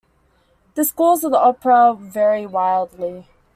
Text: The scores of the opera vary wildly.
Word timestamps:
The 0.73 0.83
scores 0.83 1.23
of 1.23 1.29
the 1.31 1.37
opera 1.37 1.93
vary 1.93 2.47
wildly. 2.47 3.27